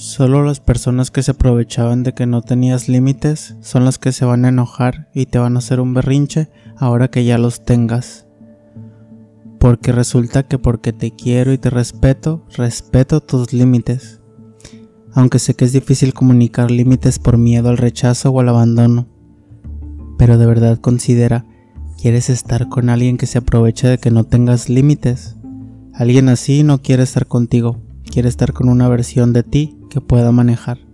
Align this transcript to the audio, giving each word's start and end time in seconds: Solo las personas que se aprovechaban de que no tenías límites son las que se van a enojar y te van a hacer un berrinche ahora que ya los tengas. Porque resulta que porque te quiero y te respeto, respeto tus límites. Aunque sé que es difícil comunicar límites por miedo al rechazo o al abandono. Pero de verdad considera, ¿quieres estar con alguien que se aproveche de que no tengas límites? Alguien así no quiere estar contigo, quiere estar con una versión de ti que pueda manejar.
Solo 0.00 0.42
las 0.42 0.60
personas 0.60 1.10
que 1.10 1.22
se 1.22 1.32
aprovechaban 1.32 2.04
de 2.04 2.14
que 2.14 2.24
no 2.24 2.40
tenías 2.40 2.88
límites 2.88 3.56
son 3.60 3.84
las 3.84 3.98
que 3.98 4.12
se 4.12 4.24
van 4.24 4.46
a 4.46 4.48
enojar 4.48 5.10
y 5.12 5.26
te 5.26 5.38
van 5.38 5.56
a 5.56 5.58
hacer 5.58 5.78
un 5.78 5.92
berrinche 5.92 6.48
ahora 6.78 7.08
que 7.08 7.26
ya 7.26 7.36
los 7.36 7.66
tengas. 7.66 8.26
Porque 9.58 9.92
resulta 9.92 10.44
que 10.44 10.56
porque 10.56 10.94
te 10.94 11.10
quiero 11.10 11.52
y 11.52 11.58
te 11.58 11.68
respeto, 11.68 12.46
respeto 12.56 13.20
tus 13.20 13.52
límites. 13.52 14.22
Aunque 15.12 15.38
sé 15.38 15.52
que 15.52 15.66
es 15.66 15.74
difícil 15.74 16.14
comunicar 16.14 16.70
límites 16.70 17.18
por 17.18 17.36
miedo 17.36 17.68
al 17.68 17.76
rechazo 17.76 18.30
o 18.30 18.40
al 18.40 18.48
abandono. 18.48 19.06
Pero 20.16 20.38
de 20.38 20.46
verdad 20.46 20.78
considera, 20.78 21.44
¿quieres 22.00 22.30
estar 22.30 22.70
con 22.70 22.88
alguien 22.88 23.18
que 23.18 23.26
se 23.26 23.36
aproveche 23.36 23.86
de 23.86 23.98
que 23.98 24.10
no 24.10 24.24
tengas 24.24 24.70
límites? 24.70 25.36
Alguien 25.92 26.30
así 26.30 26.62
no 26.62 26.80
quiere 26.80 27.02
estar 27.02 27.26
contigo, 27.26 27.82
quiere 28.10 28.28
estar 28.28 28.52
con 28.52 28.68
una 28.68 28.88
versión 28.88 29.32
de 29.32 29.42
ti 29.42 29.78
que 29.88 30.00
pueda 30.00 30.32
manejar. 30.32 30.89